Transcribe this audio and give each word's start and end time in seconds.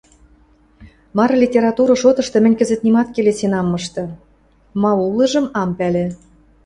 —Мары 1.17 1.35
литература 1.43 1.93
шотышты 2.03 2.37
мӹнь 2.43 2.57
кӹзӹт 2.59 2.81
нимат 2.85 3.07
келесен 3.15 3.53
ам 3.59 3.67
мышты, 3.73 4.03
ма 4.81 4.91
улыжым 5.05 5.45
ам 5.61 5.69
пӓлӹ. 5.77 6.05